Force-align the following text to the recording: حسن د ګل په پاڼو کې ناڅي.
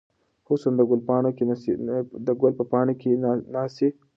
حسن 0.47 0.71
د 0.77 0.81
ګل 2.41 2.53
په 2.59 2.65
پاڼو 2.71 2.91
کې 3.01 3.11
ناڅي. 3.53 3.89